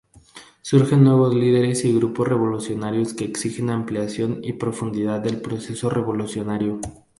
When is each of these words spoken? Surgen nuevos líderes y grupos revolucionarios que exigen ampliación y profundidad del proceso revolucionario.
Surgen 0.63 1.03
nuevos 1.03 1.35
líderes 1.35 1.85
y 1.85 1.93
grupos 1.95 2.27
revolucionarios 2.27 3.13
que 3.13 3.23
exigen 3.23 3.69
ampliación 3.69 4.39
y 4.43 4.53
profundidad 4.53 5.19
del 5.21 5.39
proceso 5.41 5.91
revolucionario. 5.91 6.81